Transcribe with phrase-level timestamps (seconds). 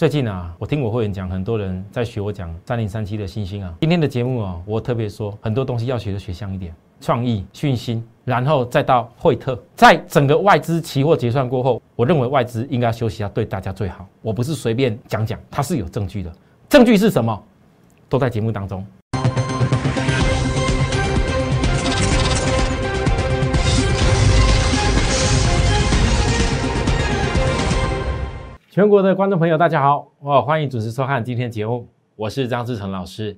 [0.00, 3.74] 最近啊，我听我会员讲，很多人在学我讲三零三七的星星啊。
[3.82, 14.08] 今天的节目啊，我特别说，很多东西要学的学像一点，创意、讯息，然后再到惠特，在整个外资期货结算过后，我认为外资应该休息一下，对大家最好。
[14.22, 16.32] 我不是随便讲讲，它是有证据的。
[16.66, 17.38] 证据是什么？
[18.08, 18.82] 都在节目当中。
[28.70, 33.36] 全国的观众朋友，大家好，我欢迎准时收看今天节目，我是张志成老师。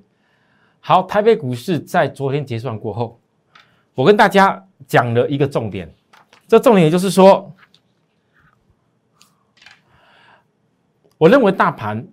[0.79, 3.19] 好，台北股市在昨天结算过后，
[3.95, 5.91] 我跟大家讲了一个重点，
[6.47, 7.51] 这重点也就是说，
[11.17, 12.07] 我认为大盘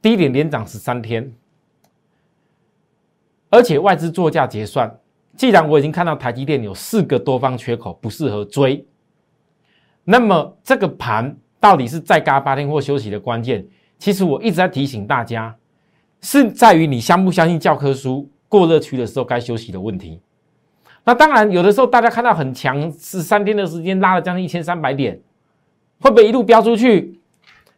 [0.00, 1.30] 低点连涨十三天，
[3.50, 4.98] 而且外资作价结算，
[5.36, 8.86] 既然我已经看到台积电有四个多方缺口不适合追，
[10.02, 11.36] 那么这个盘。
[11.60, 13.66] 到底是再嘎八天或休息的关键，
[13.98, 15.54] 其实我一直在提醒大家，
[16.20, 20.20] 是在于你相不相信教科书过热区的时候该休息的问题。
[21.04, 25.18] 那当然，有的时候大家看到很强，是三天的时间拉了将近一千三百点，
[26.00, 27.18] 会不会一路飙出去？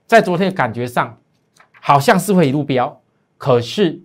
[0.06, 1.16] 在昨天的感觉上，
[1.80, 3.00] 好像是会一路飙。
[3.38, 4.00] 可是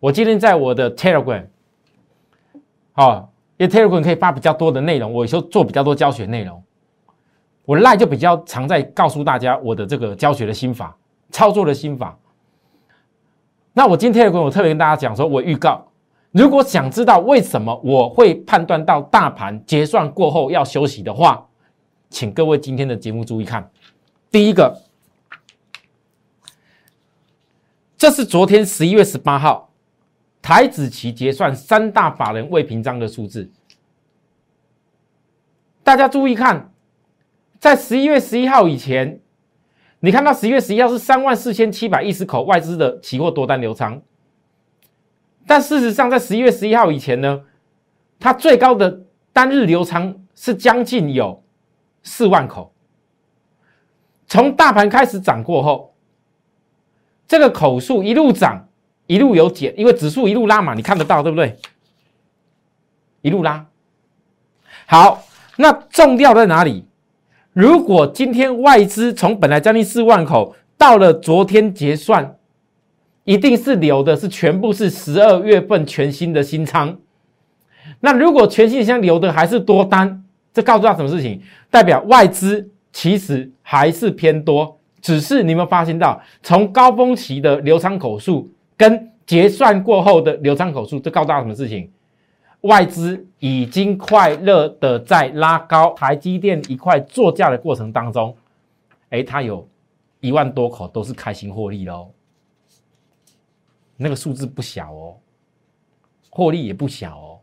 [0.00, 1.44] 我今天在我的 Telegram，
[2.94, 3.28] 哦，
[3.58, 6.64] 因为 Telegram 可以发比较多的内容，我有时候做比较多教学内容。
[7.64, 10.96] 我赖就比较常在告诉大家我的这个教学的心法、
[11.30, 12.18] 操作的心法。
[13.72, 15.86] 那我今天的我特别跟大家讲说，我预告，
[16.32, 21.46] 如果想知道为什么我会判断到大盘结算过后要休息的话，
[22.10, 23.70] 请各位今天的节目注意看。
[24.30, 24.82] 第一个，
[27.96, 29.70] 这是昨天十一月十八号
[30.42, 33.48] 台子期结算三大法人未平仓的数字，
[35.84, 36.71] 大家注意看。
[37.62, 39.20] 在十一月十一号以前，
[40.00, 44.02] 你看到十一月十一号是三万四千七百一十口外资的期货多单流仓，
[45.46, 47.44] 但事实上在十一月十一号以前呢，
[48.18, 49.02] 它最高的
[49.32, 51.40] 单日流仓是将近有
[52.02, 52.74] 四万口。
[54.26, 55.94] 从大盘开始涨过后，
[57.28, 58.66] 这个口数一路涨，
[59.06, 61.56] 一路有减，因为指数一路拉嘛，你看得到对不对？
[63.20, 63.64] 一路拉，
[64.86, 65.22] 好，
[65.54, 66.84] 那重要在哪里？
[67.52, 72.36] 如果今天外资从本来将近四万口，到了昨天结算，
[73.24, 76.96] 一定是留的是全部是十二月份全新的新仓。
[78.00, 80.24] 那如果全新箱留的还是多单，
[80.54, 81.42] 这告诉他什么事情？
[81.70, 88.48] 代表外资其实还是偏多，只是你有没有发现到，从高峰期的流仓口数
[88.78, 91.90] 跟结算过后的流仓口数，这告诉他什么事情？
[92.62, 98.36] 外资已经快乐的在拉高台积电一块作价的过程当中，
[99.10, 99.68] 哎，它有
[100.20, 102.12] 一万多口都是开心获利喽，
[103.96, 105.18] 那个数字不小哦，
[106.30, 107.40] 获利也不小哦。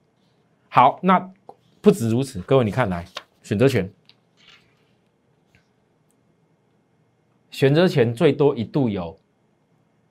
[0.70, 1.20] 好，那
[1.82, 3.06] 不止如此，各位你看来
[3.44, 3.92] 选择权，
[7.52, 9.20] 选择权最多一度有，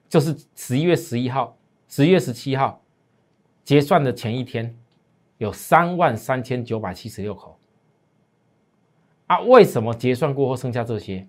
[0.06, 1.56] 就是十一月十一号、
[1.88, 2.82] 十一月十七号
[3.64, 4.76] 结算的前一天。
[5.38, 7.58] 有三万三千九百七十六口
[9.28, 9.40] 啊！
[9.40, 11.26] 为什么结算过后剩下这些？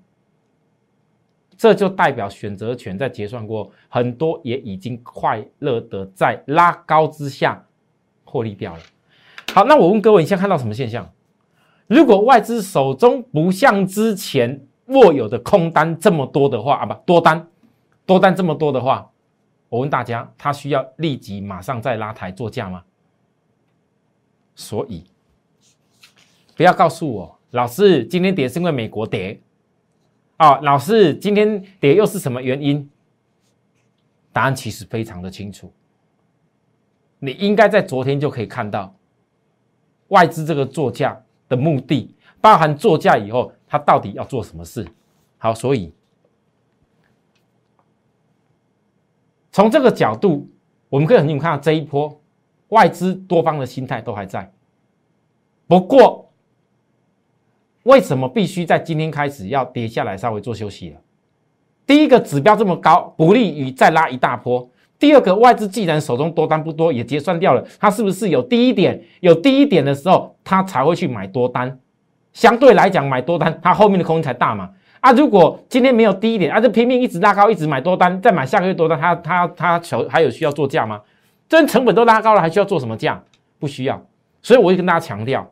[1.55, 7.65] 这就代表选择权在结算过很多也已经快乐的在拉高之下
[8.23, 8.79] 获利掉了。
[9.53, 11.11] 好，那我问各位，你现在看到什么现象？
[11.87, 17.47] 如果外资手中不像之前握有的空单这么多的话啊，不多单
[18.05, 19.11] 多单这么多的话，
[19.67, 22.83] 我问大家，他需要立即马上再拉抬做价吗？
[24.59, 25.05] 所以，
[26.57, 29.39] 不要告诉我，老师今天跌是因为美国跌，
[30.35, 32.89] 啊，老师今天跌又是什么原因？
[34.33, 35.71] 答案其实非常的清楚，
[37.19, 38.93] 你应该在昨天就可以看到，
[40.09, 44.85] 外资这个作价的目的，包含作价以后，它到底要做什么事？
[45.37, 45.93] 好，所以
[49.53, 50.49] 从这个角度，
[50.89, 52.18] 我们可以很清楚看到这一波。
[52.69, 54.51] 外资多方的心态都还在，
[55.67, 56.31] 不过
[57.83, 60.97] 为什么必须在今天开始要跌下来稍微做休息了？
[61.85, 64.69] 第一个指标这么高，不利于再拉一大波；
[64.99, 69.01] 第二个，外资既然手中多单不多，也结算掉了，它是不是有低一点？
[69.21, 71.79] 有低一点的时候，它才会去买多单。
[72.31, 74.69] 相对来讲，买多单，它后面的空间才大嘛。
[74.99, 81.01] 啊，如果今天没有低一点，啊，就拼命一直拉高，一直买多单，再买下个月多单，它它它手还有需要做价吗？
[81.49, 83.21] 这成本都拉高了，还需要做什么价？
[83.57, 84.05] 不需要。
[84.41, 85.51] 所以我会跟大家强调，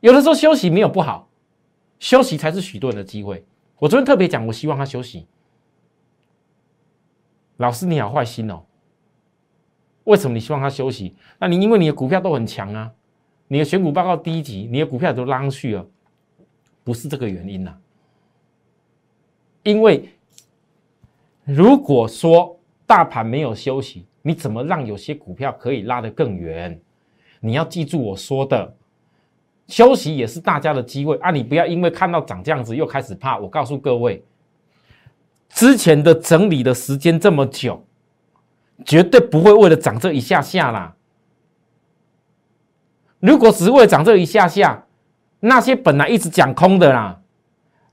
[0.00, 1.28] 有的时候休息没有不好，
[1.98, 3.44] 休息才是许多人的机会。
[3.78, 5.26] 我昨天特别讲，我希望他休息，
[7.58, 8.62] 老师你好坏心哦，
[10.04, 11.14] 为什么你希望他休息？
[11.38, 12.90] 那你因为你的股票都很强啊，
[13.48, 15.86] 你的选股报告第一集，你的股票都拉上去了，
[16.82, 17.76] 不是这个原因呐。
[19.64, 20.08] 因为
[21.44, 26.76] 如果说大盘没有休息，你怎么让有些股票可以拉得更远？
[27.38, 28.74] 你要记住我说的，
[29.68, 31.30] 休息也是大家的机会啊！
[31.30, 33.38] 你不要因为看到涨这样子又开始怕。
[33.38, 34.24] 我告诉各位，
[35.48, 37.86] 之前的整理的时间这么久，
[38.84, 40.96] 绝对不会为了涨这一下下啦。
[43.20, 44.86] 如果只是为了涨这一下下，
[45.38, 47.20] 那些本来一直讲空的啦，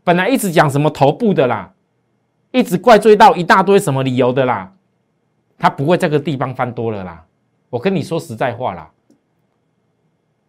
[0.03, 1.75] 本来一直讲什么头部的啦，
[2.50, 4.72] 一直怪罪到一大堆什么理由的啦，
[5.57, 7.25] 他不会这个地方翻多了啦。
[7.69, 8.91] 我跟你说实在话啦，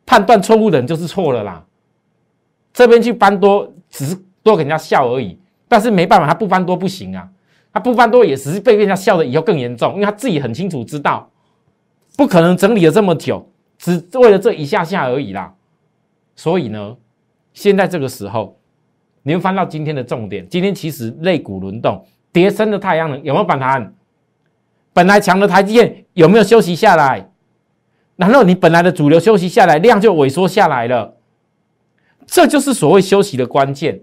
[0.05, 1.65] 判断错误的人就是错了啦。
[2.73, 7.29] 这边去翻多，只是多给人家笑而已，但是没办法，他不翻多不行啊，
[7.73, 11.31] 他不翻多也只是被人家笑的以后更严重，因为他自己很清楚知道，
[12.17, 13.49] 不可能整理了这么久。
[13.77, 15.55] 只为了这一下下而已啦，
[16.37, 16.97] 所以呢，
[17.53, 18.57] 现在这个时候，
[19.23, 20.49] 你会翻到今天的重点。
[20.49, 23.95] 今天其实肋骨轮动，叠升的太阳能有没有反弹？
[24.95, 27.31] 本来强的台积电有没有休息下来？
[28.17, 31.17] 然后你本来的主流休息下来，量就萎缩下来了？
[32.27, 34.01] 这就是所谓休息的关键。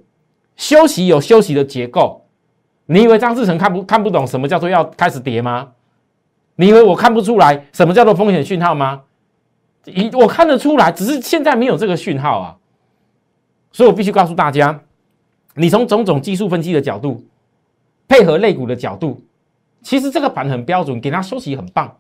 [0.58, 2.28] 休息有休息的结构。
[2.86, 5.72] 你以为张志成看不看不懂什么叫做要开始跌吗？
[6.56, 9.04] 你以为我看不出来什么叫做风险讯号吗？
[9.86, 12.58] 一我看得出来，只是现在没有这个讯号啊，
[13.72, 14.78] 所以我必须告诉大家，
[15.56, 17.24] 你从种种技术分析的角度，
[18.10, 19.22] 配合类股的角度，
[19.82, 21.98] 其实这个盘很标准，给它休息很棒。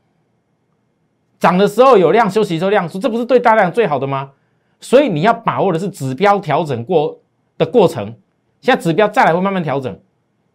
[1.39, 4.31] 涨的时候有量，休息时候量出，这不是对大量最好的吗？
[4.79, 7.19] 所以你要把握的是指标调整过
[7.57, 8.15] 的过程。
[8.61, 9.99] 现在指标再来会慢慢调整，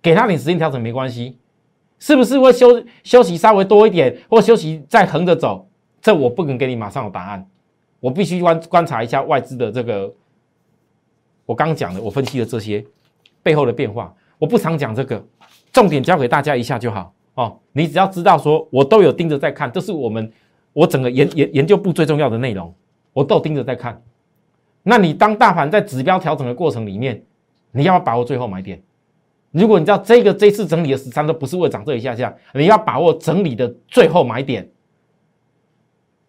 [0.01, 1.37] 给他点时间调整没关系，
[1.99, 5.69] 是不是会休休息稍微多一点，或休息再横着走？
[6.01, 7.45] 这我不能给你马上有答案，
[7.99, 10.13] 我必须观观察一下外资的这个，
[11.45, 12.85] 我刚讲的，我分析的这些
[13.43, 15.21] 背后的变化，我不常讲这个，
[15.73, 17.57] 重点教给大家一下就好哦。
[17.73, 20.33] 你只要知道说，我都有盯着在看，这是我们
[20.73, 22.75] 我整个研研研究部最重要的内容，
[23.13, 24.03] 我都盯着在看。
[24.83, 27.23] 那你当大盘在指标调整的过程里面，
[27.73, 28.83] 你要把握最后买点。
[29.51, 34.69] 如果你知道这个这次整理的十三都不是为了涨这一下下，你要把握整理的最后买点。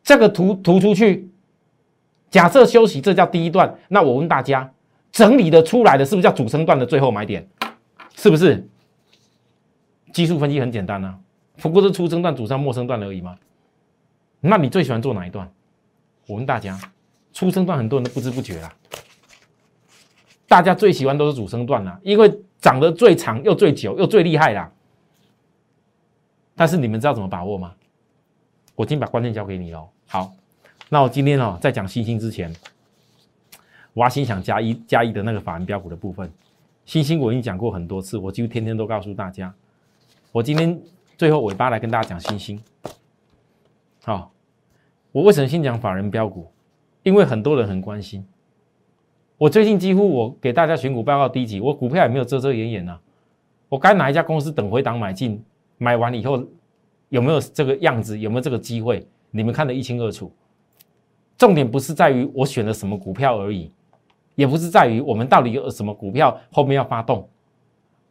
[0.02, 1.30] 这个图图出去，
[2.32, 3.76] 假设休息，这叫第一段。
[3.90, 4.72] 那我问大家，
[5.12, 7.46] 整理的出来的是不是叫主升段的最后买点？
[8.16, 8.66] 是不是？
[10.18, 11.16] 技术分析很简单啊，
[11.58, 13.38] 不过是初升段、主升、末升段而已嘛。
[14.40, 15.48] 那你最喜欢做哪一段？
[16.26, 16.76] 我问大家，
[17.32, 18.74] 初升段很多人都不知不觉啦。
[20.48, 24.72] 大家最喜欢都是主升段啦，因为长得最长又最久又最厉害啦。
[26.56, 27.76] 但是你们知道怎么把握吗？
[28.74, 29.88] 我今天把关键交给你喽。
[30.08, 30.34] 好，
[30.90, 32.52] 那我今天哦，在讲星星之前，
[33.94, 36.28] 我要先讲加一加一的那个法人标股的部分。
[36.88, 39.54] 星星我已经讲过很多次，我几乎天天都告诉大家。
[40.34, 40.80] 我今天
[41.18, 42.62] 最后尾巴来跟大家讲星星。
[44.04, 44.32] 好，
[45.12, 46.52] 我为什么先讲法人标股？
[47.04, 48.26] 因为很多人很关心。
[49.38, 53.00] 我最近几乎我给大家选股报告第一集，我股票也没有遮遮掩掩呐。
[53.70, 55.42] 我该哪一家公司等回档买进，
[55.78, 56.44] 买完以后
[57.10, 59.08] 有没有这个样子，有没有这个机会？
[59.32, 60.32] 你们看得一清二楚，
[61.38, 63.72] 重点不是在于我选了什么股票而已，
[64.36, 67.28] 也不是在于我们到底有什么股票后面要发动，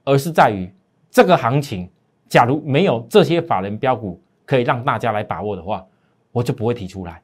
[0.05, 0.71] 而是在于
[1.11, 1.89] 这个行情，
[2.29, 5.87] 假如没有这些法人标股可以让大家来把握的话，
[6.33, 7.23] 我就不会提出来。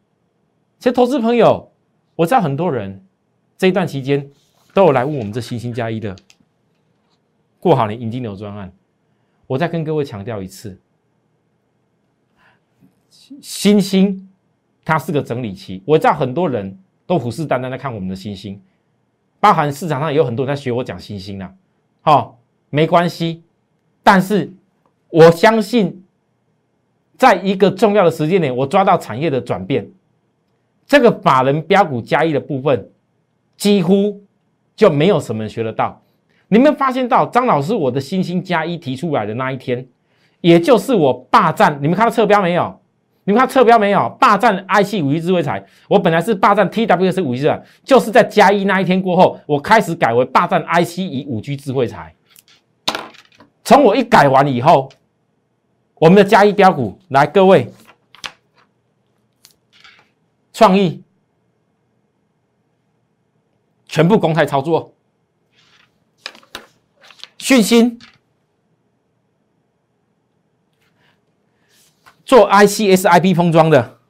[0.79, 1.71] 其实投资朋友，
[2.17, 3.05] 我知道很多人
[3.57, 4.29] 这一段期间
[4.75, 6.17] 都有来问我们这星星加一的
[7.61, 8.73] 过好年引金流专案，
[9.47, 10.81] 我再跟各位强调一次。
[13.41, 14.29] 星星，
[14.85, 15.83] 它是个整理期。
[15.87, 18.61] 我知道很多人都虎视眈眈的看我们的星星，
[19.39, 21.55] 包含市场上也有很多人在学我讲星星啊。
[22.01, 22.39] 好，
[22.71, 23.45] 没关系，
[24.03, 24.53] 但是
[25.13, 26.03] 我相信，
[27.19, 29.87] 在一个重要的时间点，我抓到产业的转变，
[30.87, 32.89] 这个法人标股加一的部分，
[33.59, 34.23] 几乎
[34.75, 36.01] 就没有什么人学得到。
[36.49, 39.87] 你们发现到张老师我的星星加一提出来的那一天，
[40.41, 42.81] 也就是我霸占，你们看到侧标没有？
[43.25, 44.09] 你们看侧标没有？
[44.19, 52.15] 霸占 IC 五 G 智慧财，我本来是霸占 TWS 五 G 的，就是在加一那一天过后，我开始改为霸占 IC 以五 G 智慧财。
[53.63, 54.91] 从我一改完以后，
[56.03, 57.73] 我们的加一标股来，各位，
[60.53, 61.01] 创意
[63.87, 64.93] 全部公开操作，
[67.39, 67.97] 讯息
[72.25, 74.01] 做 IC、SIP 封装的，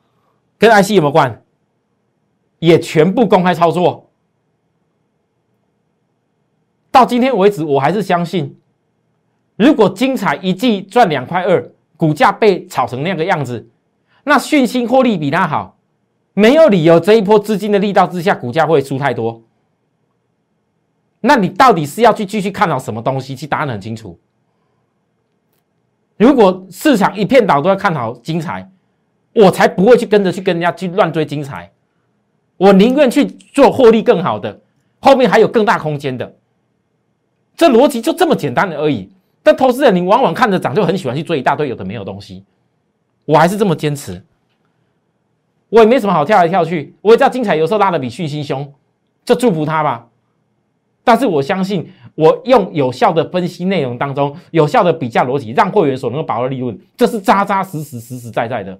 [0.56, 1.44] 跟 IC 有没有关？
[2.58, 4.10] 也全部公开操作。
[6.90, 8.58] 到今天为止，我还是相信，
[9.56, 11.70] 如果精彩一季赚两块二，
[12.02, 13.68] 股价被炒成那个样子，
[14.24, 15.78] 那讯息获利比它好，
[16.34, 19.40] 没有理由这一波资金的力道之下，股价会输太多。
[21.20, 23.36] 那你到底是要去继续看好什么东西？
[23.36, 24.18] 其实答案很清楚。
[26.16, 28.68] 如果市场一片倒都要看好精彩，
[29.32, 31.70] 我才不会去跟着去跟人家去乱追精彩。
[32.56, 34.60] 我宁愿去做获利更好的，
[34.98, 36.34] 后面还有更大空间的。
[37.54, 39.08] 这逻辑就这么简单的而已。
[39.42, 42.44] 但投资人你往往看着涨就很喜欢去追一大堆有的没有东西。
[43.24, 44.22] 我还是这么坚持。
[45.68, 46.94] 我也没什么好跳来跳去。
[47.00, 48.72] 我也知道精彩有时候拉的比讯息凶，
[49.24, 50.06] 就祝福他吧。
[51.02, 58.78] 但是我相信，我用有效的分析内容当中，有效的比价逻辑，让会员所能够把握利润，这是扎扎实实、实实在在的。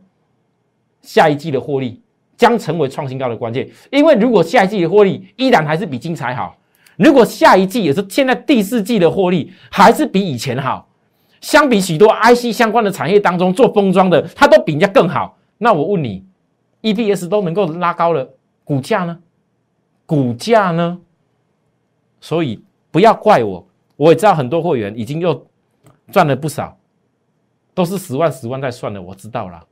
[1.00, 2.00] 下一季的获利
[2.37, 6.57] 将成为创新高的关键，因为如果下一季的获利依然还是比精彩好，
[7.02, 10.88] 如果下一季也是现在第四季的获利还是比以前好，
[11.40, 16.25] 相比许多 IC 相关的产业当中做封装的，它都比人家更好，那我问你
[16.82, 19.21] ，EPS 都能够拉高了，股价呢？
[20.06, 21.00] 股价呢？
[22.21, 23.66] 所以不要怪我，
[23.97, 25.47] 我也知道很多会员已经又
[26.12, 26.78] 赚了不少，
[27.75, 29.66] 都是十万十万在算的，我知道了。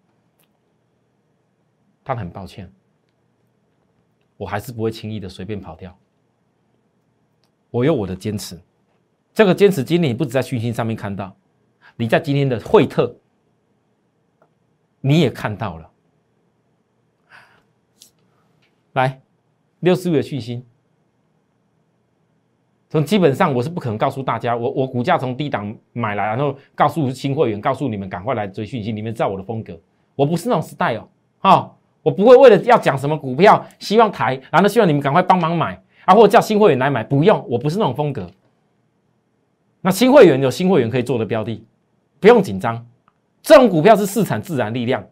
[2.03, 2.73] 他很抱歉，
[4.37, 5.97] 我还是不会轻易的随便跑掉。
[7.71, 8.59] 我有我的坚持，
[9.33, 11.35] 这个坚持今天你不止在讯息上面看到，
[11.97, 13.15] 你在今天的惠特
[15.01, 15.91] 你也看到了。
[18.95, 19.21] 来，
[19.81, 20.65] 六十五的讯息。
[22.89, 28.91] 从基本上我是不可能告诉大家，我我股价从低档买来，然后告诉新会员，告诉你们赶快来追讯息。
[28.91, 29.81] 你们知道我的风格，
[30.17, 31.09] 我不是那种 style
[31.43, 31.73] 哦，
[32.03, 38.29] 我不会为了要讲什么股票，希望抬，然后希望你们赶快帮忙买啊，或叫新会员来买，不用，我不是那种风格。
[39.81, 41.65] 那新会员有新会员可以做的标的，
[42.19, 42.85] 不用紧张，
[43.41, 45.07] 这种股票是市场自然力量，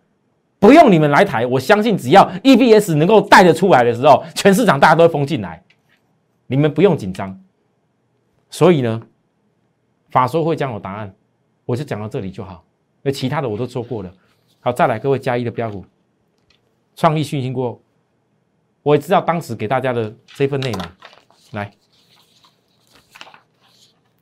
[0.59, 5.62] 不用你们来抬，我相信只要 EBS 能够带得出来的时候，全市场大家都会疯进来，
[6.49, 7.40] 你们不用紧张。
[8.50, 9.00] 所以呢，
[10.11, 11.14] 法说会将有答案，
[11.64, 12.64] 我就讲到这里就好。
[13.02, 14.12] 那其他的我都做过了。
[14.59, 15.85] 好，再来各位加一的标股，
[16.97, 17.81] 创意讯息过后，
[18.82, 20.82] 我也知道当时给大家的这份内容，
[21.52, 21.70] 来，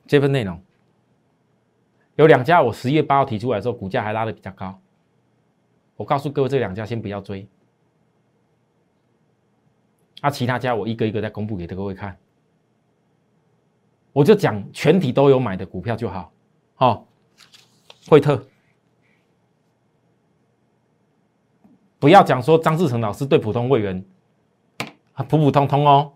[0.05, 0.61] 这份内容
[2.15, 4.79] 有两家，我十月八号提出来的时候，股价还拉的比较高。
[5.95, 7.47] 我告诉各位，这两家先不要追，
[10.21, 12.17] 啊，其他家我一个一个再公布给各位看。
[14.13, 16.31] 我就讲全体都有买的股票就好，
[16.73, 17.07] 好，
[18.07, 18.47] 惠特，
[21.99, 24.03] 不要讲说张志成老师对普通会员
[25.23, 26.13] 普普通通哦。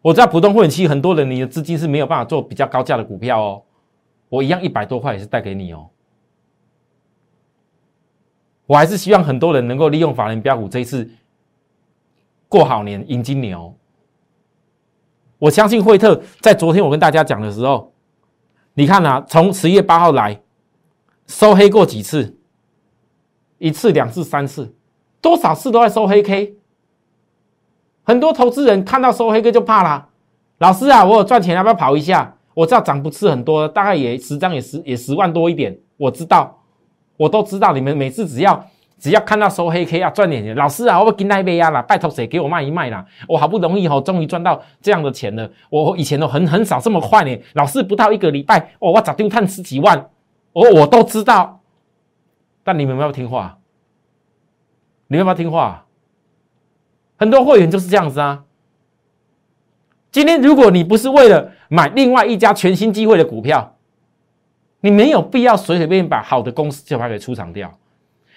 [0.00, 3.62] 我在普通会员期，很多人你的资金是没有办法做比较高价的股票哦。
[4.28, 5.88] 我一样一百多块也是带给你哦。
[8.66, 11.10] 我还是希望很多人能够利用法人标股这一次
[12.48, 13.74] 过好年迎金牛。
[15.38, 17.92] 我相信惠特在昨天我跟大家讲的时候，
[18.74, 20.40] 你看啊，从十月八号来
[21.26, 22.38] 收黑过几次，
[23.58, 24.74] 一次、两次、三次，
[25.20, 26.57] 多少次都在收黑 K。
[28.08, 30.08] 很多投资人看到收黑哥就怕啦。
[30.60, 32.34] 老师啊，我有赚钱，要不要跑一下？
[32.54, 35.78] 我知道涨不是很多，大概也十张也十也十万多一点。
[35.98, 36.58] 我知道，
[37.18, 38.64] 我都知道，你们每次只要。
[38.98, 43.06] 只要看到收黑 K 啊，赚点钱，老师啊，我不跟那一杯啊啦，拜托谁给我卖一卖啦？
[43.28, 45.48] 我好不容易哦，终于赚到这样的钱了。
[45.70, 50.10] 我以前都很很少这么快呢，老师不到一个礼拜，哦，我早丢探十几万，
[50.52, 51.60] 我我都知道。
[52.64, 53.58] 但你们要不要听话？
[55.06, 55.86] 你们要不要听话？
[57.18, 58.44] 很多会员就是这样子啊。
[60.10, 63.76] 今天如果你不是为了买另外一家全新机会的股票，
[64.80, 67.78] 你没有必要随随便便把好的公司就把给出场掉。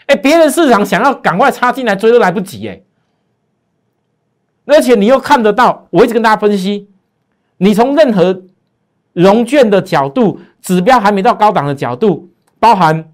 [0.08, 2.82] 哎，别人市场想要赶快插进来追都来不及哎，
[4.66, 6.90] 而且你又看得到，我一直跟大家分析，
[7.58, 8.42] 你从任何
[9.14, 13.14] 融券的角度、指标还没到高档的角度，包含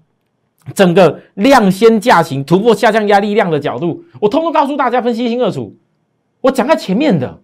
[0.74, 5.76] 整个量先价行突破下降压力量的角度，我通通告诉大家分析清楚。
[6.40, 7.40] 我讲在前面的，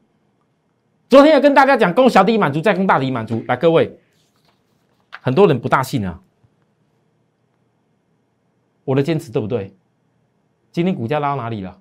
[1.09, 3.99] 昨天要跟大家讲供小底满足，再供大底满足，来各位，
[5.21, 6.21] 很多人不大信啊。
[8.85, 9.75] 我的坚持对不对？
[10.71, 11.81] 今天股价拉到哪里了？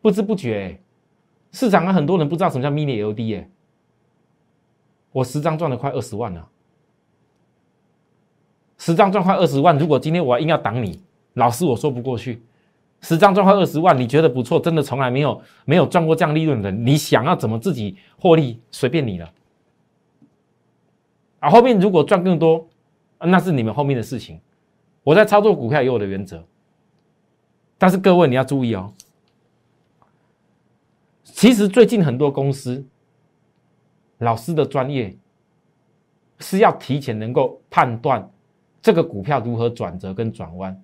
[0.00, 0.80] 不知不觉，
[1.50, 3.50] 市场上很多人不知道什么叫 mini LD 耶。
[5.10, 6.48] 我十张赚了快二十万了，
[8.78, 11.00] 十张赚快二十万，如果今天我硬要挡你，
[11.34, 12.42] 老师我说不过去。
[13.00, 14.58] 十张赚快二十万，你觉得不错？
[14.58, 19.32] 真的从来没有没有赚过这样利润的，你想要怎么自己获利，随便你了。
[21.40, 22.66] 啊，后面如果赚更多，
[23.18, 24.40] 那是你们后面的事情。
[25.02, 26.42] 我在操作股票有我的原则，
[27.78, 28.92] 但是各位你要注意哦。
[31.22, 32.84] 其实最近很多公司，
[34.18, 35.16] 老师的专业
[36.38, 38.28] 是要提前能够判断
[38.86, 40.80] 这个股票如何转折跟转弯。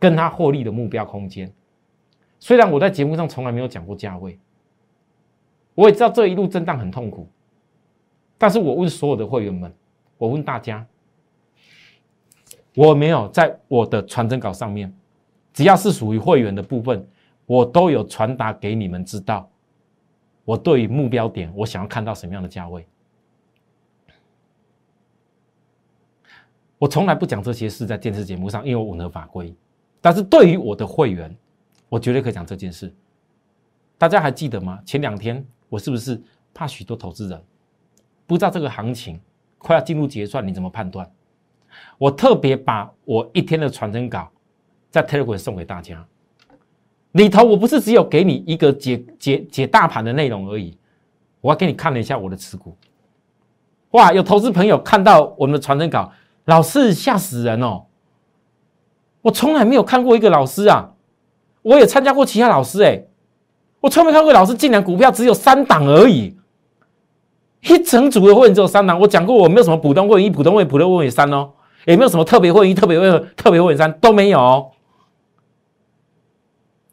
[0.00, 1.48] 跟它获利的目标空间，
[2.40, 4.36] 虽然我在节目上从来没有讲过价位，
[5.76, 7.28] 我也知道这一路震荡很痛苦，
[8.36, 9.72] 但是我问所有的会员们，
[10.18, 10.84] 我问大家，
[12.74, 14.92] 我没有在我的传真稿上面，
[15.52, 17.06] 只要是属于会员的部分，
[17.46, 19.48] 我都有传达给你们知道，
[20.44, 22.84] 我对于目标点，我想要看到什么样的价位，
[26.82, 29.54] 我从来不讲这些事在电视节目上，因为吻合法规。
[30.00, 31.32] 但是对于我的会员，
[31.88, 32.92] 我绝对可以讲这件事。
[33.96, 34.80] 大家还记得吗？
[34.84, 36.20] 前两天我是不是
[36.52, 37.40] 怕许多投资人
[38.26, 39.20] 不知道这个行情
[39.58, 41.08] 快要进入结算，你怎么判断？
[41.98, 44.28] 我特别把我一天的传真稿
[44.90, 46.04] 在 Telegram 送给大家，
[47.12, 50.76] 里头我不是只有给你一个解解解大盘的内容而已，
[51.40, 52.76] 我还给你看了一下我的持股。
[53.92, 56.12] 哇，有投资朋友看到我们的传真稿，
[56.44, 57.84] 老师吓死人哦！
[59.22, 60.90] 我从来没有看过一个老师啊，
[61.62, 63.04] 我也参加过其他老师哎，
[63.80, 66.36] 我从没看过老师竟然股票只有三档而已，
[67.60, 68.98] 一整组的会员只有三档。
[68.98, 71.52] 我讲过我没有什么普通会员一、普通会员、普通会员三哦，
[71.86, 74.72] 也没有什么特别会员一、特别会员、特别会员三都没有，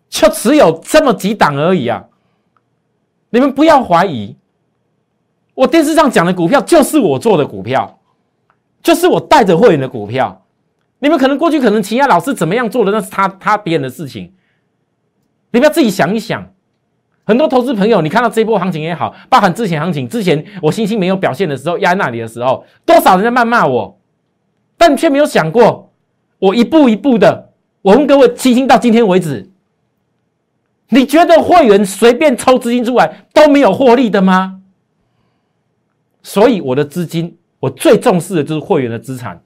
[0.09, 2.05] 就只有这么几档而已啊！
[3.31, 4.35] 你们不要怀疑，
[5.53, 7.98] 我电视上讲的股票就是我做的股票，
[8.81, 10.45] 就是我带着会员的股票。
[10.99, 14.33] 你们可能过去可能其他老师怎么样做的，那是他他别人的事情。
[15.51, 16.51] 你不要自己想一想。
[17.23, 23.99] 很多投资朋友，你看到这波行情也好，包含之前行情之前我星星没有表现的时候，压在那里的时候，多少人在谩骂我，
[24.77, 25.93] 但却没有想过，
[26.39, 29.49] 我一步一步的，我问各位，星星到今天为止，
[30.89, 34.61] 你觉得会员随便抽资金出来都没有获利的吗？
[36.21, 39.41] 所以我的资金，我最重视的就是会员的资产。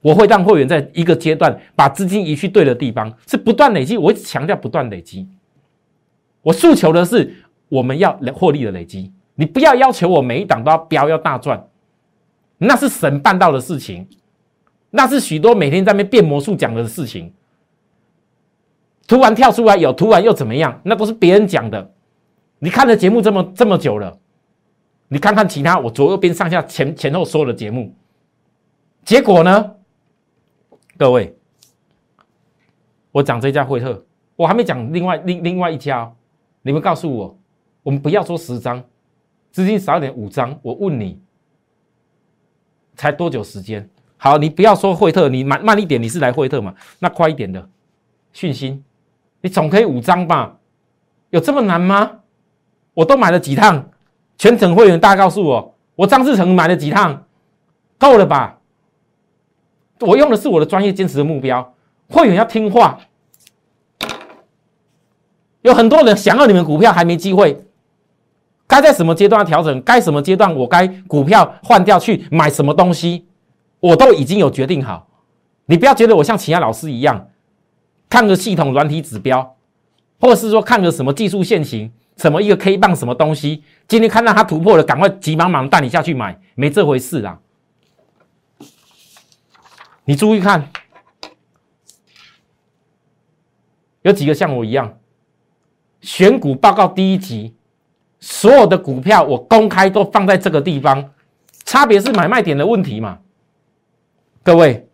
[0.00, 3.96] 我会让会员在一个阶段把资金移去对的地方，是不断累积。
[3.96, 5.26] 我一直强调不断累积。
[6.42, 7.34] 我诉求的是
[7.70, 9.10] 我们要获利的累积。
[9.34, 11.66] 你不要要求我每一档都要标要大赚，
[12.58, 14.06] 那是神办到的事情，
[14.90, 17.32] 那是许多每天在那边变魔术讲的事情。
[19.08, 20.78] 突然跳出来有，突然又怎么样？
[20.84, 21.90] 那都是别人讲的。
[22.58, 24.18] 你看了节目这么这么久了，
[25.14, 27.94] 你看看其他我左右边上下前前后所有的节目，
[29.04, 29.76] 结果呢？
[30.98, 31.38] 各位，
[33.12, 36.12] 我讲这家惠特，我还没讲另外另另外一家。
[36.62, 37.38] 你们告诉我，
[37.84, 38.82] 我们不要说十张，
[39.52, 40.58] 资金少一点五张。
[40.62, 41.22] 我问你，
[42.96, 43.88] 才多久时间？
[44.16, 46.74] 好，你不要说惠特，你慢慢一点，你是来惠特嘛？
[46.98, 47.68] 那快一点的
[48.32, 48.82] 讯息，
[49.42, 50.58] 你总可以五张吧？
[51.30, 52.18] 有这么难吗？
[52.94, 53.90] 我都买了几趟，
[54.36, 57.24] 全程会员大家告诉我，我张志成买了几趟，
[57.98, 58.58] 够了吧？
[60.00, 61.74] 我用的是我的专业坚持的目标，
[62.08, 62.98] 会员要听话。
[65.62, 67.64] 有很多人想要你们股票还没机会，
[68.66, 69.80] 该在什么阶段调整？
[69.82, 73.26] 该什么阶段我该股票换掉去买什么东西？
[73.80, 75.06] 我都已经有决定好。
[75.66, 77.28] 你不要觉得我像其他老师一样，
[78.10, 79.56] 看个系统软体指标，
[80.20, 87.40] 或者是说看个什么技术线型，什么一个 K 棒什么东西，今天看到它突破了，赶快急忙忙带你下去买，没这回事啊。
[90.04, 90.70] 你注意看，
[94.02, 94.98] 有几个像我一样
[96.02, 97.56] 选股报告第一集，
[98.20, 101.12] 所有的股票我公开都放在这个地方，
[101.64, 103.18] 差别是买卖点的问题嘛？
[104.42, 104.86] 各位，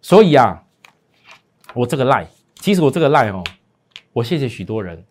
[0.00, 0.64] 所以啊，
[1.74, 2.26] 我这个赖，
[2.56, 3.44] 其实我这个赖哦，
[4.14, 5.04] 我谢谢许多人，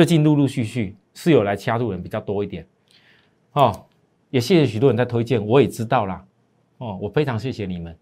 [0.00, 2.66] 最近陆陆续续是有来加入人比较多一点，
[3.52, 3.84] 哦，
[4.30, 6.24] 也谢谢许多人在推荐，我也知道啦。
[6.78, 7.94] 哦，我非常谢谢你们。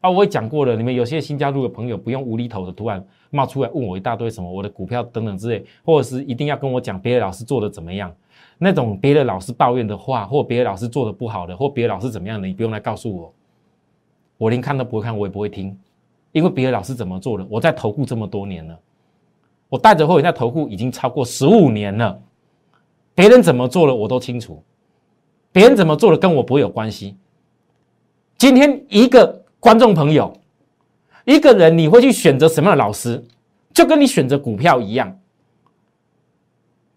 [0.00, 8.10] 啊，我也讲过了，你们有些新加入的朋友，不用无厘头的突然冒出来问我一大堆什么我的股票等等之类，或者是一定要跟我讲别的老师做的怎么样，
[8.56, 13.34] 那种别的老师抱怨的话，或别的老师做的不好的，或别的老师怎么样的，你不用来告诉我，
[14.38, 15.78] 我连看都不会看，我也不会听，
[16.32, 18.80] 因为别的老师怎么做的，我在投顾这么多年了，
[19.68, 22.20] 我带着会员在投顾已经超过十五年了，
[23.14, 24.62] 别人怎么做了我都清楚。
[25.50, 27.16] 别人怎么做的跟我不会有关系。
[28.36, 30.36] 今天一个观众朋友，
[31.24, 33.24] 一个人你会去选择什么样的老师，
[33.72, 35.16] 就跟你选择股票一样。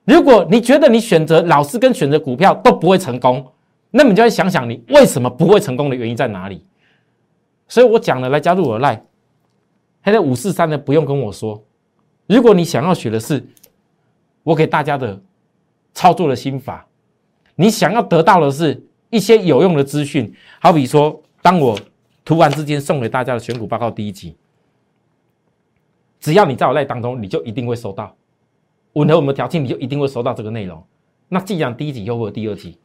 [0.06, 3.45] 如果你觉得你选择老师跟选择股票都不会成功，
[3.91, 6.65] 那么你就要想想你为什么不会成功的原因在哪里。
[7.67, 8.95] 所以我讲了，来加入我的赖，
[10.03, 11.63] 现在五四三的不用跟我说。
[12.28, 13.44] 如果你想要学的是
[14.44, 15.20] 我给大家的
[15.94, 16.86] 操作的心法，
[17.56, 21.80] 你想要得到的是一些有用的资讯，好比说，当我
[22.26, 24.36] 突然之间送给大家的选股报告第一集，
[26.20, 28.16] 只要你在我赖当中，你就一定会收到，
[28.94, 30.86] 吻合我们的条件，你就一定会收到这个内容。
[31.30, 32.78] 那既然第一集又会有第二集，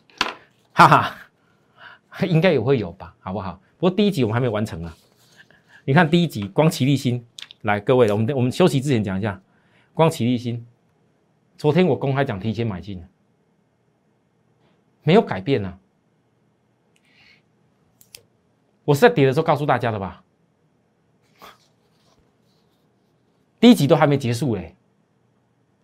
[0.73, 3.61] 哈哈，应该也会有吧，好不好？
[3.79, 4.97] 不过第一集我们还没完成啊。
[5.85, 7.25] 你看第一集光齐立新。
[7.63, 9.41] 来，各位，我们我们休息之前讲一下，
[9.95, 10.67] 光启立新，
[11.57, 13.03] 昨天我公开讲提前买进，
[15.05, 15.79] 没有改变啊。
[18.85, 20.25] 我是在跌的时候告诉大家的吧？
[23.61, 24.75] 第一集都还没结束嘞，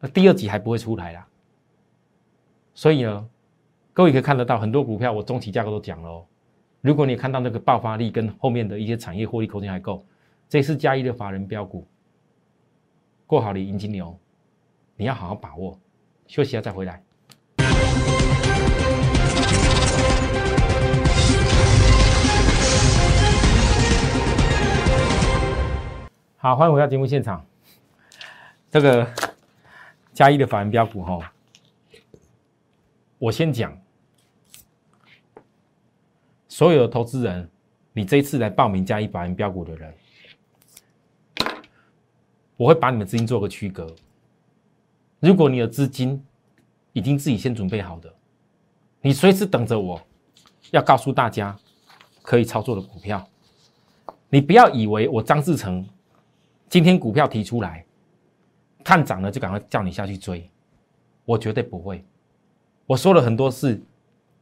[0.01, 1.29] 那第二集还不会出来啦。
[2.75, 3.29] 所以呢，
[3.93, 6.27] 各位可以看得到很多股票，我中期价格都讲了哦。
[6.81, 10.05] 如果你看到那个爆发力跟后面的一些产业获利空间还够。
[10.49, 11.87] 这是加一的法人标股，
[13.27, 14.19] 过好的银金牛，
[14.97, 15.79] 你要好好把握。
[16.27, 17.03] 休息下再回来。
[26.39, 27.45] 好，欢迎回到节目现场。
[28.71, 29.07] 这个
[30.15, 31.31] 加一的法人标股哈，
[33.19, 33.79] 我先讲，
[36.49, 37.51] 所有的投资人，
[37.93, 39.93] 你这一次来报名加一法人标股的人。
[42.59, 43.87] 我会把你们资金做个区隔。
[45.21, 46.23] 如果你的资金
[46.93, 48.13] 已经自己先准备好的，
[49.01, 50.01] 你随时等着我，
[50.73, 51.57] 要告诉大家
[52.21, 53.27] 可以操作的股票。
[54.29, 55.89] 你不要以为我张志成
[56.69, 57.87] 今天股票提出来，
[58.83, 60.51] 看涨了就赶快叫你下去追，
[61.25, 62.05] 我绝对不会。
[62.87, 63.81] 我说了很多次，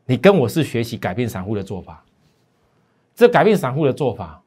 [0.07, 2.03] 你跟我是学习改变散户的做法。
[3.15, 4.43] 这改变散户的做法，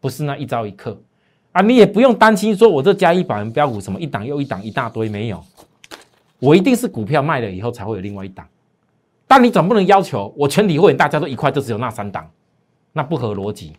[0.00, 0.98] 不是那一朝一刻。
[1.52, 5.42] 啊，你也不用担心，说我这加一百人标股什么一档又一档一大堆没有，
[6.38, 8.46] 我一定是股票卖了以后才会有另外一档。
[9.26, 12.28] 但你总不能要求我全体会员大家都一块就只有那三档，
[12.92, 13.72] 那不合逻辑。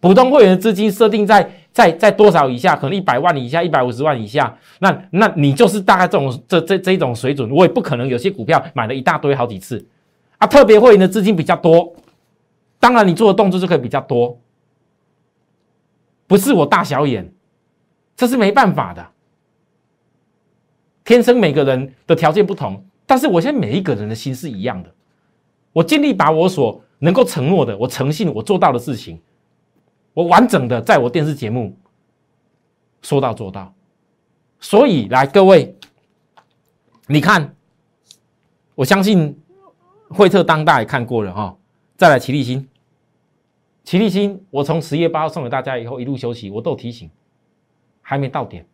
[0.00, 2.76] 普通会员的资金设定在在在多少以下？
[2.76, 9.82] 可能一百万以下、一百五十万以下，那那你就是大概这种这这这种水准，我也不可能有些股票买了一大堆好几次
[10.36, 10.46] 啊。
[10.46, 11.90] 特别会员的资金比较多，
[12.78, 14.38] 当然你做的动作就可以比较多。
[16.26, 17.32] 不是我大小眼，
[18.16, 19.06] 这是没办法的。
[21.04, 24.90] 天生每个人的条件不同，但是我现在每一个人的心是一样的。
[25.72, 29.20] 我尽力把我所能够承诺的，我诚信我做到的事情，
[30.14, 31.76] 我完整的在我电视节目
[33.02, 33.74] 说到做到。
[34.60, 35.76] 所以来各位，
[37.06, 37.54] 你看，
[38.74, 39.38] 我相信
[40.08, 41.54] 惠特当大也看过了哈，
[41.98, 42.66] 再来齐立新。
[43.84, 47.10] 齐立新，我从十月八号送给大家以后一路休息，我都提醒，
[48.00, 48.66] 还没到点。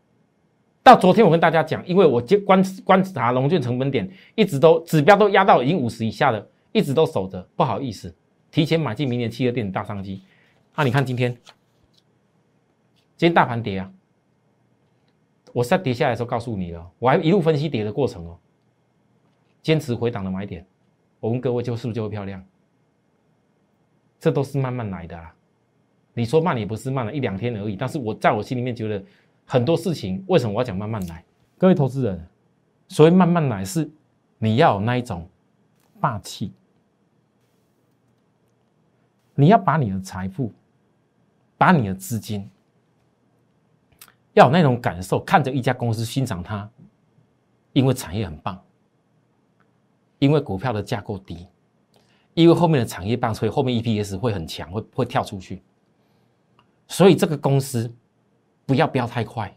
[0.83, 8.15] 到昨天我跟大家讲，因为我接观观察龙卷成本点，一直都指标都压到已经五十以下了，一直都守着，不好意思，
[8.51, 10.23] 提前买进明年汽车电子大商机。
[10.75, 11.33] 那你看今天，
[13.17, 13.93] 今天大盘跌啊，
[15.53, 18.39] 我在跌下来的时候告诉你了，我还一路分析跌的过程哦，
[19.61, 20.65] 坚持回档的买点，
[21.19, 22.43] 我问各位就是不是就会漂亮？
[24.21, 25.35] 这都是慢慢来的啦！
[26.13, 29.03] 你说慢也不是慢了一两天而已，但是我在我心里面觉得
[29.47, 31.25] 很多事情，为什么我要讲慢慢来？
[31.57, 32.29] 各位投资人，
[32.89, 33.91] 所谓慢慢来是
[34.39, 35.27] 你要有那一种
[35.99, 36.53] 霸气，
[39.35, 40.53] 你要把你的财富、
[41.57, 42.51] 把你的资金，
[44.35, 46.69] 要有那种感受，看着一家公司欣赏它，
[47.73, 48.63] 因为产业很棒，
[50.19, 51.47] 因为股票的价够低。
[52.35, 55.63] 因为后面的产业棒，所以后面 EPS 会很强，会会跳出去。
[56.87, 57.93] 所以这个公司
[58.67, 59.53] 不要飙太快，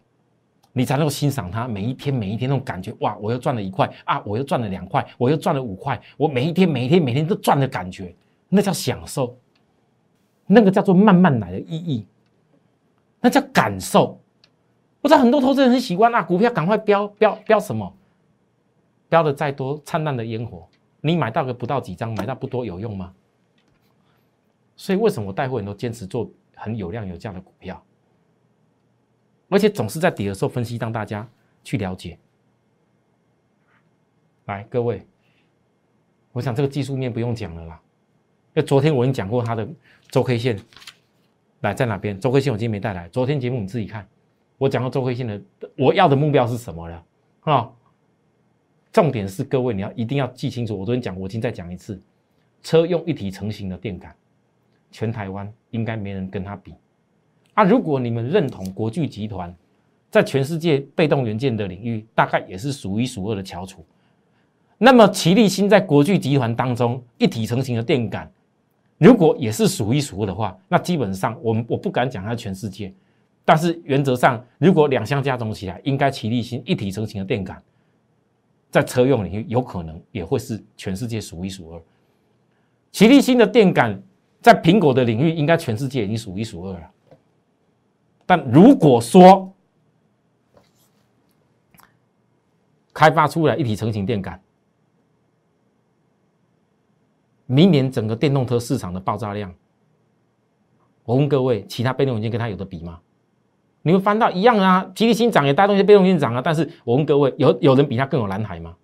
[0.71, 2.93] 你才能够欣赏它每一天每一天那种感觉。
[2.99, 8.13] 哇，我又赚了一块啊，我又赚了两块，我又赚了五块，我每一天每一天每天都赚的感觉，
[8.49, 9.37] 那叫享受，
[10.45, 12.05] 那个叫做慢慢来的意义，
[13.21, 14.19] 那叫感受。
[15.01, 17.93] 我知道很多投资人很喜欢啊，股票赶快飙飙飙什么，
[19.09, 20.67] 飙的再多灿烂的烟火。
[21.05, 23.13] 你买到个不到几张，买到不多有用吗？
[24.77, 27.83] 所以为什么我带货人都坚持做很有量有价的股票，
[29.49, 31.27] 而且总是在底的时候分析，让大家
[31.61, 32.17] 去了解。
[34.45, 35.05] 来，各位，
[36.31, 37.81] 我想这个技术面不用讲了啦。
[38.55, 39.67] 因为昨天我已经讲过它的
[40.09, 40.57] 周 K 线，
[41.59, 42.17] 来在哪边？
[42.17, 44.07] 周 K 线我今天没带来，昨天节目你自己看。
[44.57, 45.41] 我讲过周 K 线的，
[45.77, 47.05] 我要的目标是什么了？
[47.41, 47.71] 啊，
[48.93, 50.79] 重点是各位你要一定要记清楚。
[50.79, 51.99] 我昨天讲，我今天再讲一次，
[52.61, 54.15] 车用一体成型的电感，
[54.91, 56.75] 全台湾应该没人跟他比。
[57.55, 59.53] 啊，如果你们认同国巨集团
[60.11, 63.83] 在全世界被动元件的领域，大概也是数一数二的翘楚。
[64.77, 68.31] 那么，齐力新在国巨集团当中一体成型的电感，
[68.99, 72.93] 如果也是数一数二的话，那基本上我们我不敢讲它全世界，
[73.43, 77.61] 但是原则上，如果两项加总起来，应该齐力新一体成型的电感，
[78.73, 81.83] 在车用领域有可能也会是全世界数一数二。
[82.91, 84.01] 奇力新的电感
[84.41, 86.91] 在苹果的领域，应该全世界已经数一数二了。
[88.25, 89.53] 但如果说
[92.91, 94.41] 开发出来一体成型电感，
[97.45, 99.53] 明年整个电动车市场的爆炸量，
[101.03, 102.99] 我问各位，其他被动元件跟它有的比吗？
[103.83, 108.75] 你们翻到一样啊，吉利新涨也带动一些被动性涨啊，但是我问各位，有有人比它更有蓝海吗？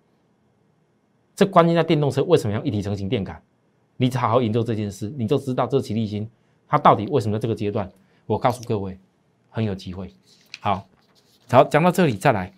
[1.34, 3.42] 这关键在电动车为什么要一体成型电感？
[3.96, 6.30] 你好好研究这件事，你就知道这吉利新
[6.68, 7.90] 它到底为什么在这个阶段？
[8.26, 8.96] 我告诉各位。
[9.52, 10.14] 很有机会，
[10.60, 10.86] 好，
[11.50, 12.52] 好讲到这里再来。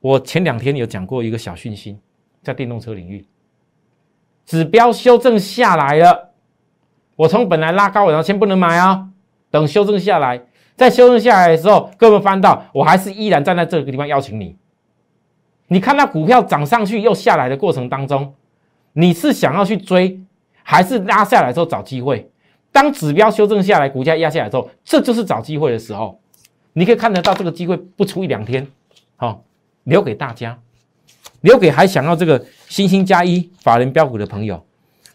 [0.00, 1.96] 我前两天有讲过一个小讯息，
[2.42, 3.24] 在电动车领域，
[4.44, 6.32] 指标修正下来了。
[7.14, 9.08] 我从本来拉高，然后先不能买啊，
[9.50, 10.40] 等修正下来，
[10.76, 14.56] 在修正下来的时候，各位翻到，我还是依然站在这个地方邀请你。
[15.68, 18.34] 你看到股票涨上去又下来的过程当中，
[18.92, 20.20] 你是想要去追，
[20.62, 22.30] 还是拉下来之后找机会？
[22.72, 26.20] 当指标修正下来，股价压下来之后，这就是找机会的时候。
[26.72, 28.64] 你可以看得到这个机会不出一两天，
[29.16, 29.42] 好
[29.82, 30.56] 留给大家，
[31.40, 34.64] 留给还想要这个星星加一法人标股的朋友。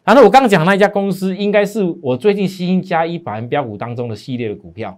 [0.06, 4.98] 然后我刚刚讲那一家公司，应该是我最近新加一法人标股当中的系列的股票，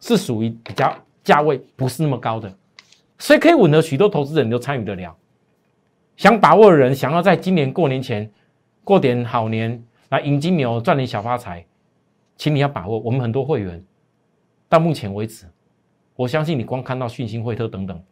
[0.00, 2.52] 是属于比较价位不是那么高的，
[3.18, 5.14] 所以可以吻合许多投资人都参与得了。
[6.16, 8.28] 想把握的人，想要在今年过年前
[8.82, 11.64] 过点好年，来迎金牛赚点小发财。
[12.38, 13.84] 请你要把握，我们很多会员
[14.68, 15.44] 到目前为止，
[16.16, 18.02] 我相信你光看到讯息惠特等等，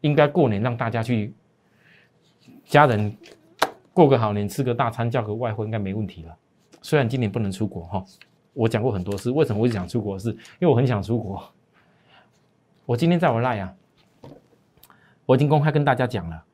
[0.00, 1.34] 应该过年让大家去
[2.64, 3.14] 家人
[3.96, 6.36] 过个好年，吃个大餐，叫个外汇应该没问题了。
[6.82, 8.04] 虽然今年不能出国哈，
[8.52, 10.18] 我讲过很多次，为什么会想出国？
[10.18, 11.42] 是因为我很想出国。
[12.84, 13.74] 我今天在我赖啊，
[15.24, 16.44] 我已经公开跟大家讲了，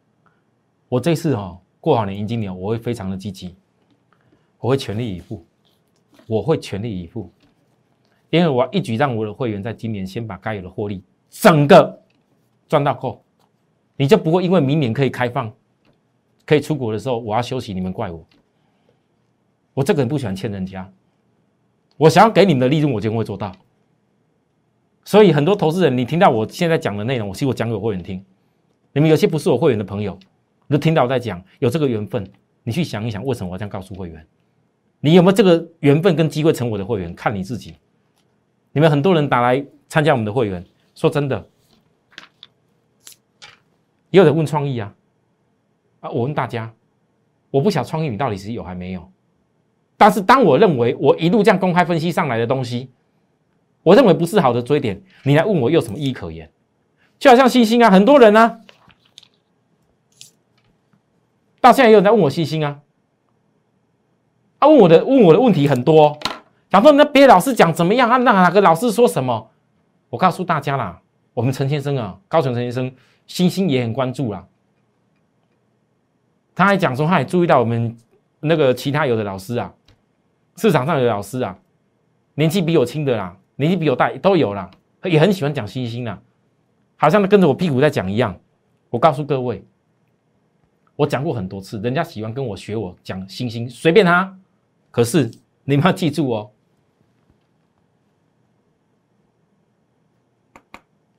[0.88, 3.56] 我这次哈过好年迎金年，我会非常的积极，
[4.60, 5.44] 我会全力以赴。
[6.28, 7.28] 我会全力以赴，
[8.30, 12.00] 因为我一举让我的会员在今年先把该有的获利整个
[12.68, 13.20] 赚到够，
[13.96, 15.52] 你就不会因为明年可以开放、
[16.44, 18.24] 可以出国的时候我要休息，你们怪我。
[19.74, 20.92] 我这个人不喜欢欠人家，
[21.96, 23.52] 我想要给你们的利润，我就会做到。
[25.04, 28.24] 所以很多投资人，你听到我现在讲的内容，我其实我讲给我会员听。
[28.92, 30.18] 你们有些不是我会员的朋友，
[30.66, 32.30] 你就听到我在讲，有这个缘分，
[32.62, 34.26] 你去想一想，为什么我这样告诉会员？
[35.00, 37.14] 你有没有这个缘分跟机会成我的会员？
[37.14, 37.74] 看你自己。
[38.72, 41.48] 你们很多人打来参加我们的会员，说真的，
[44.10, 44.94] 也有人问创意啊，
[46.02, 46.70] 啊，我问大家，
[47.50, 49.10] 我不晓创意你到底是有还没有？
[49.96, 52.90] 但是当我认为我一路这样公开分析上来的东西，
[53.84, 56.50] 我认为不是好的追点，你来问我有什么意义可言？
[57.20, 58.60] 就好像星星啊，很多人呢，
[61.60, 62.80] 到现在也有人在问我星星啊。
[64.58, 66.18] 啊问我的问我的问题很多，
[66.68, 68.10] 然后那别老师讲怎么样？
[68.10, 69.50] 啊那哪个老师说什么？
[70.10, 71.00] 我告诉大家啦，
[71.32, 72.92] 我们陈先生啊，高雄陈先生，
[73.28, 74.44] 星星也很关注啦。
[76.54, 77.96] 他还讲说，他也注意到我们
[78.40, 79.72] 那个其他有的老师啊，
[80.56, 81.58] 市场上有的老师啊，
[82.34, 84.70] 年纪比我轻的啦，年纪比我大都有啦，
[85.04, 86.20] 也很喜欢讲星星啦，
[86.96, 88.38] 好像他跟着我屁股在讲一样。
[88.90, 89.64] 我告诉各位，
[90.96, 94.38] 我讲过很多次，人家喜欢跟我学我讲星星，随便他。
[94.90, 95.30] 可是
[95.64, 96.50] 你们要记住哦，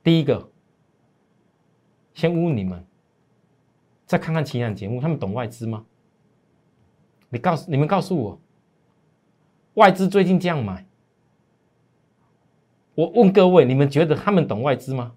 [0.04, 0.48] 第一个，
[2.14, 2.86] 先问问你们，
[4.06, 5.84] 再看看其他节目，他们懂外资吗？
[7.30, 8.40] 你告诉你们告诉我，
[9.74, 10.86] 外资最近这样买，
[12.94, 15.12] 我问各位，你们觉得他们懂外资吗？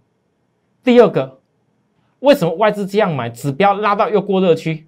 [0.84, 1.39] 第二个，
[2.19, 4.88] 为什么外资这样买，指标拉到又过热区，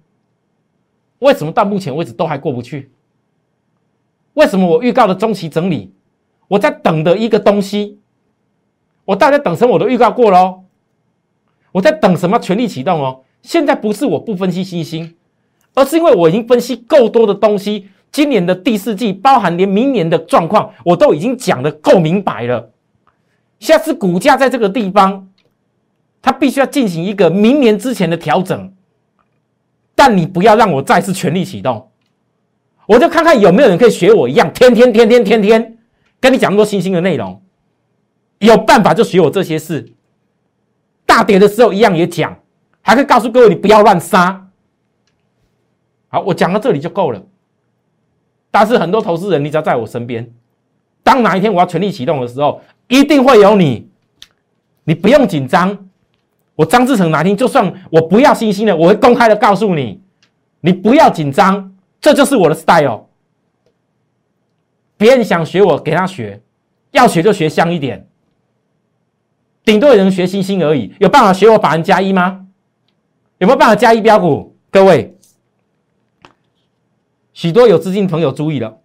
[1.18, 2.90] 为什么到目前为止都还过不去？
[4.34, 5.94] 为什么我预告的中期整理，
[6.48, 8.00] 我在等的一个东西，
[9.04, 10.64] 我大家等什么我都预告过喽。
[11.72, 13.22] 我在等什么全力启动哦？
[13.42, 15.14] 现在不是我不分析星星，
[15.74, 17.88] 而是因为我已经分析够多的东西。
[18.12, 22.70] 今年的第四季，包含连明年的状况，我都已经讲的够明白了。
[23.60, 25.28] 下次股价在这个地方，
[26.20, 28.72] 它必须要进行一个明年之前的调整。
[29.94, 31.88] 但你不要让我再次全力启动，
[32.86, 35.78] 我就看看有没有人可以学我一样，天天天天天天
[36.18, 37.40] 跟你讲那么多新兴的内容。
[38.40, 39.92] 有办法就学我这些事。
[41.06, 42.39] 大跌的时候一样也讲，
[42.90, 44.48] 还可以告诉各位你不要乱杀。
[46.08, 47.22] 好，我讲到这里就够了。
[48.50, 50.28] 但是很多投资人，你只要在我身边，
[51.04, 53.88] 当哪一天我要全力启动的时候，一定会有你。
[54.82, 55.86] 你不用紧张。
[56.56, 60.00] 我张志成哪天就算我不要星星了，我会公开的告诉你，
[60.60, 63.06] 你不要紧张，这就是我的 style。
[64.96, 66.42] 别人想学我，给他学，
[66.90, 68.08] 要学就学香一点。
[69.64, 72.48] 顶多有人学星星而已，有办法学我法人加一吗？
[73.40, 74.54] 有没有办法加一标股？
[74.70, 75.16] 各位。
[77.32, 78.80] 许多有资金朋友注意了，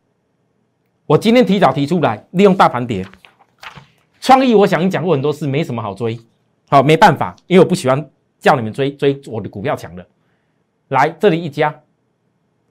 [1.05, 3.05] 我今天提早提出来，利用大盘跌，
[4.21, 6.17] 创意我想讲过很多次，没什么好追，
[6.69, 10.07] 好没办法，因为我不喜欢叫你们追追我的股票强的，
[10.87, 11.77] 来这里一家，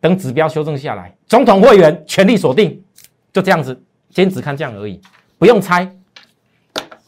[0.01, 2.83] 等指标修正下来，总统会员全力锁定，
[3.31, 4.99] 就这样子，先只看这样而已，
[5.37, 5.95] 不用猜，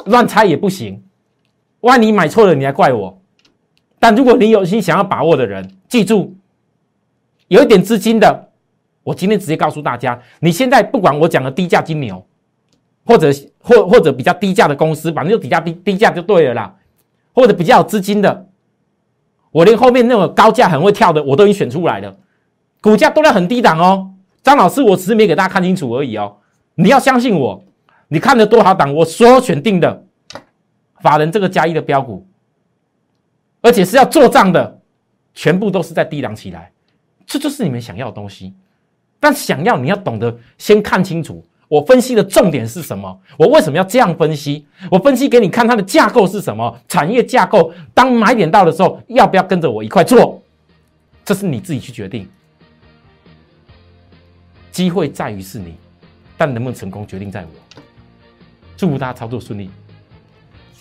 [0.04, 1.02] 乱猜也不行，
[1.80, 3.18] 万一买错了，你还怪我，
[3.98, 6.36] 但如果你有心想要把握的人，记住，
[7.48, 8.50] 有一点资金的。
[9.02, 12.26] 我今天直接告诉大家，你现在不管我讲的低价金牛，
[13.04, 13.30] 或者
[13.60, 16.74] 或或者比较低价的公司，反正就低价低低价就对了啦。
[17.32, 18.48] 或者比较有资金的，
[19.52, 22.16] 我连后面那种高价很会跳的，我都已经选出来了，
[22.80, 24.10] 股价都在很低档哦。
[24.42, 26.36] 张老师，我只是没给大家看清楚而已哦。
[26.74, 27.62] 你要相信我，
[28.08, 30.04] 你看了多少档，我所选定的
[31.00, 32.26] 法人这个加一的标股，
[33.66, 34.80] 而且是要做账的，
[35.34, 36.70] 全部都是在低档起来，
[37.26, 38.54] 这就是你们想要的东西。
[39.18, 43.20] 但想要你要懂得先看清楚，我分析的重点是什么？
[43.36, 44.64] 我为什么要这样分析？
[44.88, 46.78] 我分析给你看它的架构是什么？
[46.86, 50.40] 产业架构，当买点到的时候，要不要跟着我一块做？
[51.24, 52.28] 这是你自己去决定。
[54.70, 55.74] 机会在于是你，
[56.36, 57.82] 但能不能成功，决定在我。
[58.76, 59.68] 祝福大家操作顺利。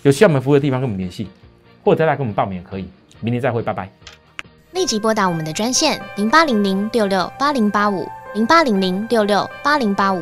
[0.03, 1.27] 有需要我们服务的地方，跟我们联系，
[1.85, 2.89] 或者再来跟我们报名也可以。
[3.21, 3.89] 明天再会，拜拜。
[4.71, 8.05] 立即拨打我们的专线零八零零六六八零八五。
[8.33, 10.21] 零八零零六六八零八五